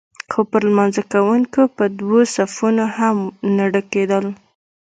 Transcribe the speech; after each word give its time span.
خو 0.31 0.39
پر 0.51 0.61
لمانځه 0.69 1.03
کوونکو 1.13 1.61
به 1.75 1.85
دوه 1.99 2.21
صفونه 2.35 2.85
هم 2.97 3.17
نه 3.55 3.65
ډکېدل. 3.73 4.25